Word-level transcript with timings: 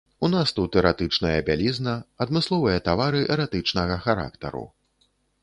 У 0.25 0.27
нас 0.35 0.51
тут 0.59 0.77
эратычная 0.81 1.33
бялізна, 1.49 1.93
адмысловыя 2.25 2.79
тавары 2.89 3.21
эратычнага 3.37 4.01
характару. 4.09 4.65